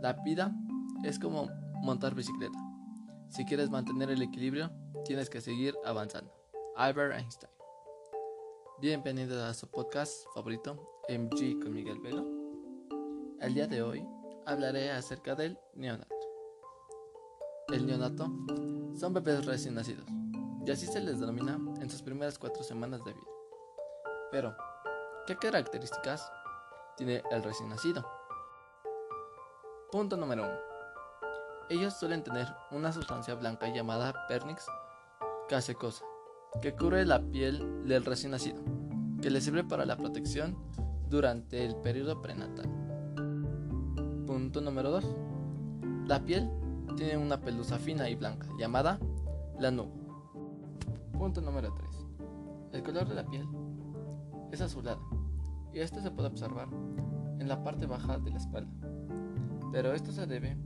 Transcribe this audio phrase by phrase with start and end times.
[0.00, 0.52] La vida
[1.02, 1.48] es como
[1.82, 2.56] montar bicicleta.
[3.30, 4.70] Si quieres mantener el equilibrio,
[5.04, 6.32] tienes que seguir avanzando.
[6.76, 7.50] Albert Einstein.
[8.80, 12.24] Bienvenidos a su podcast favorito, MG con Miguel Velo.
[13.40, 14.06] El día de hoy
[14.46, 16.14] hablaré acerca del neonato.
[17.66, 18.30] El neonato
[18.94, 20.06] son bebés recién nacidos,
[20.64, 23.26] y así se les denomina en sus primeras cuatro semanas de vida.
[24.30, 24.56] Pero,
[25.26, 26.30] ¿qué características
[26.96, 28.17] tiene el recién nacido?
[29.90, 30.52] Punto número 1.
[31.70, 34.66] Ellos suelen tener una sustancia blanca llamada pernix
[35.48, 36.04] casecosa,
[36.60, 38.60] que cubre la piel del recién nacido,
[39.22, 40.58] que le sirve para la protección
[41.08, 42.68] durante el periodo prenatal.
[44.26, 45.04] Punto número 2.
[46.06, 46.50] La piel
[46.94, 48.98] tiene una pelusa fina y blanca llamada
[49.58, 49.94] la nube.
[51.16, 51.90] Punto número 3.
[52.74, 53.48] El color de la piel
[54.52, 55.00] es azulado
[55.72, 56.68] y esto se puede observar
[57.38, 58.87] en la parte baja de la espalda.
[59.72, 60.56] Pero esto se debe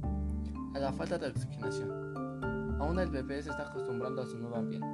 [0.75, 2.81] a la falta de oxigenación.
[2.81, 4.87] Aún el bebé se está acostumbrando a su nuevo ambiente.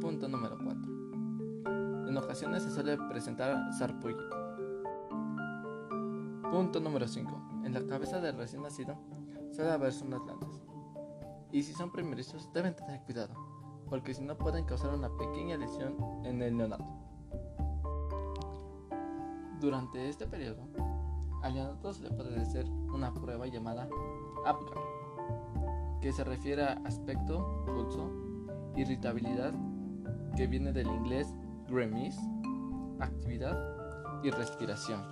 [0.00, 2.08] Punto número 4.
[2.08, 4.28] En ocasiones se suele presentar sarpullido.
[6.50, 7.62] Punto número 5.
[7.64, 8.96] En la cabeza del recién nacido
[9.50, 10.62] suele haber zonas blandas.
[11.52, 13.34] Y si son primerizos deben tener cuidado,
[13.88, 16.84] porque si no pueden causar una pequeña lesión en el neonato.
[19.60, 20.68] Durante este periodo,
[21.42, 23.88] al neonato se le puede hacer una prueba llamada
[24.44, 24.78] APGAR,
[26.00, 28.10] que se refiere a aspecto, pulso,
[28.76, 29.52] irritabilidad,
[30.36, 31.34] que viene del inglés
[31.68, 32.16] GREMIS,
[33.00, 33.56] actividad
[34.22, 35.02] y respiración.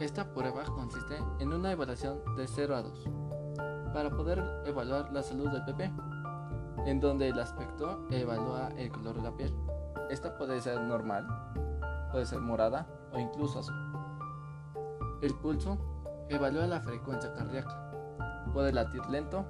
[0.00, 3.04] Esta prueba consiste en una evaluación de 0 a 2
[3.92, 5.90] para poder evaluar la salud del bebé,
[6.86, 9.52] en donde el aspecto evalúa el color de la piel.
[10.10, 11.26] Esta puede ser normal,
[12.12, 13.87] puede ser morada o incluso azul.
[15.20, 15.76] El pulso
[16.28, 18.46] evalúa la frecuencia cardíaca.
[18.52, 19.44] Puede latir lento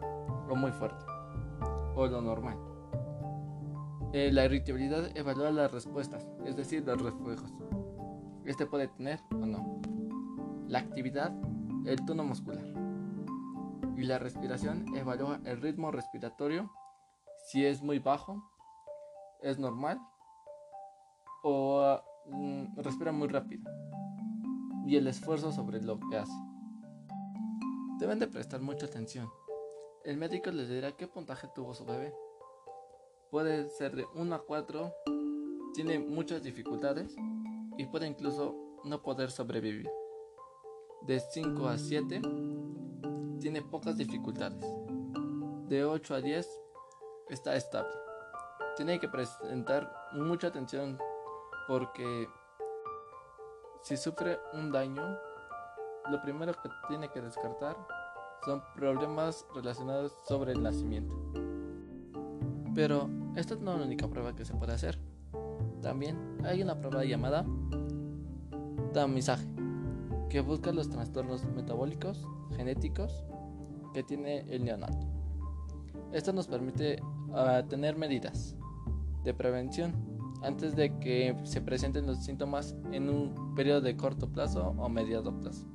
[0.48, 1.04] o muy fuerte,
[1.94, 2.56] o lo normal.
[4.14, 7.52] Eh, la irritabilidad evalúa las respuestas, es decir, los reflejos.
[8.46, 9.80] Este puede tener o no.
[10.66, 11.32] La actividad,
[11.84, 12.64] el tono muscular.
[13.96, 16.70] Y la respiración evalúa el ritmo respiratorio,
[17.48, 18.42] si es muy bajo,
[19.42, 20.00] es normal
[21.42, 23.70] o mm, respira muy rápido.
[24.88, 26.32] Y el esfuerzo sobre lo que hace.
[27.98, 29.28] Deben de prestar mucha atención.
[30.02, 32.14] El médico les dirá qué puntaje tuvo su bebé.
[33.30, 34.94] Puede ser de 1 a 4,
[35.74, 37.14] tiene muchas dificultades
[37.76, 39.90] y puede incluso no poder sobrevivir.
[41.02, 42.22] De 5 a 7,
[43.40, 44.64] tiene pocas dificultades.
[45.68, 46.48] De 8 a 10,
[47.28, 47.92] está estable.
[48.76, 50.98] Tiene que presentar mucha atención
[51.66, 52.26] porque
[53.82, 55.02] si sufre un daño,
[56.10, 57.76] lo primero que tiene que descartar
[58.44, 61.14] son problemas relacionados sobre el nacimiento.
[62.74, 64.98] Pero esta no es la única prueba que se puede hacer.
[65.82, 67.44] También hay una prueba llamada
[68.92, 69.46] tamizaje,
[70.28, 73.24] que busca los trastornos metabólicos, genéticos
[73.94, 75.06] que tiene el neonato.
[76.12, 78.56] Esto nos permite uh, tener medidas
[79.24, 84.74] de prevención antes de que se presenten los síntomas en un periodo de corto plazo
[84.76, 85.66] o mediado plazo.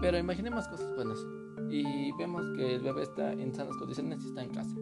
[0.00, 1.18] Pero imaginemos cosas buenas
[1.70, 4.74] y vemos que el bebé está en sanas condiciones y está en casa.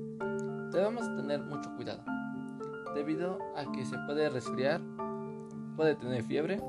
[0.72, 2.02] Debemos tener mucho cuidado,
[2.94, 4.80] debido a que se puede resfriar,
[5.76, 6.60] puede tener fiebre,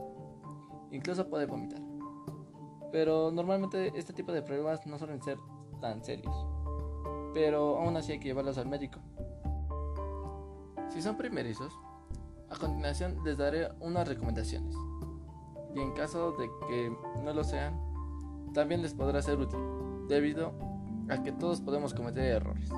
[0.91, 1.81] incluso puede vomitar.
[2.91, 5.37] Pero normalmente este tipo de problemas no suelen ser
[5.79, 6.35] tan serios,
[7.33, 8.99] pero aún así hay que llevarlos al médico.
[10.99, 11.79] Si son primerizos,
[12.49, 14.75] a continuación les daré unas recomendaciones.
[15.73, 16.93] Y en caso de que
[17.23, 17.79] no lo sean,
[18.53, 19.61] también les podrá ser útil,
[20.09, 20.51] debido
[21.07, 22.69] a que todos podemos cometer errores.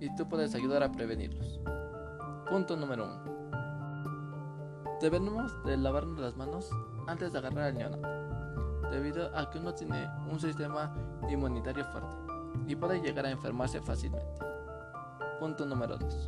[0.00, 1.60] Y tú puedes ayudar a prevenirlos.
[2.48, 4.98] Punto número 1.
[5.02, 6.70] Debemos de lavarnos las manos
[7.06, 10.94] antes de agarrar al neonato, debido a que uno tiene un sistema
[11.28, 12.16] inmunitario fuerte
[12.66, 14.32] y puede llegar a enfermarse fácilmente.
[15.38, 16.26] Punto número 2.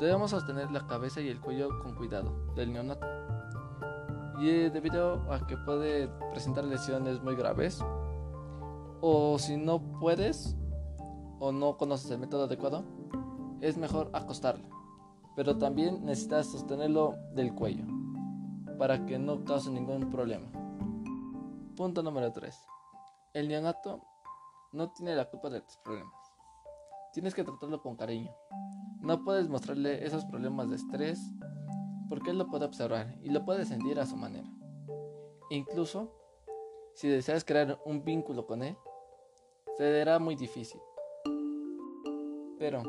[0.00, 3.06] Debemos sostener la cabeza y el cuello con cuidado del neonato,
[4.40, 7.84] y eh, debido a que puede presentar lesiones muy graves,
[9.00, 10.56] o si no puedes
[11.38, 12.84] o no conoces el método adecuado,
[13.60, 14.64] es mejor acostarlo,
[15.36, 17.84] pero también necesitas sostenerlo del cuello
[18.78, 20.48] para que no cause ningún problema.
[21.76, 22.66] Punto número 3.
[23.34, 24.00] El neonato
[24.72, 26.21] no tiene la culpa de tus problemas.
[27.12, 28.34] Tienes que tratarlo con cariño.
[29.00, 31.20] No puedes mostrarle esos problemas de estrés
[32.08, 34.48] porque él lo puede observar y lo puede sentir a su manera.
[35.50, 36.10] incluso
[36.94, 38.76] si deseas crear un vínculo con él,
[39.76, 40.80] será muy difícil.
[42.58, 42.82] Pero,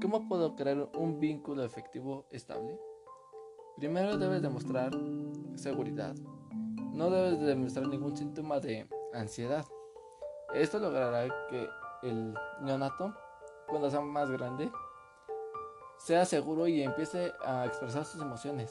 [0.00, 2.78] ¿cómo puedo crear un vínculo efectivo estable?
[3.76, 4.92] Primero debes demostrar
[5.56, 6.14] seguridad.
[6.92, 9.64] No debes demostrar ningún síntoma de ansiedad.
[10.54, 11.68] Esto logrará que
[12.02, 13.14] el neonato,
[13.72, 14.70] cuando sea más grande,
[15.96, 18.70] sea seguro y empiece a expresar sus emociones.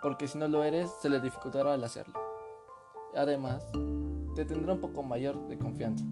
[0.00, 2.14] Porque si no lo eres, se le dificultará al hacerlo.
[3.16, 3.68] Además,
[4.36, 6.04] te tendrá un poco mayor de confianza.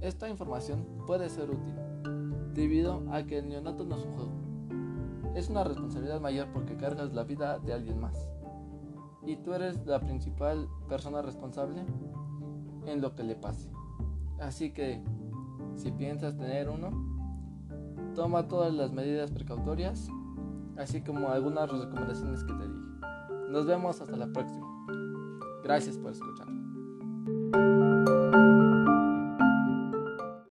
[0.00, 1.74] Esta información puede ser útil,
[2.54, 4.32] debido a que el neonato no es un juego.
[5.34, 8.32] Es una responsabilidad mayor porque cargas la vida de alguien más.
[9.22, 11.84] Y tú eres la principal persona responsable
[12.86, 13.70] en lo que le pase.
[14.40, 15.02] Así que,
[15.76, 16.90] si piensas tener uno,
[18.14, 20.08] toma todas las medidas precautorias,
[20.76, 23.50] así como algunas recomendaciones que te dije.
[23.50, 24.66] Nos vemos hasta la próxima.
[25.62, 26.55] Gracias por escuchar.